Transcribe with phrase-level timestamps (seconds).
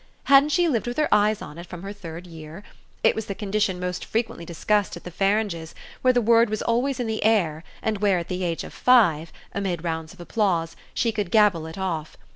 [0.23, 2.63] Hadn't she lived with her eyes on it from her third year?
[3.03, 6.99] It was the condition most frequently discussed at the Faranges', where the word was always
[6.99, 11.11] in the air and where at the age of five, amid rounds of applause, she
[11.11, 12.17] could gabble it off.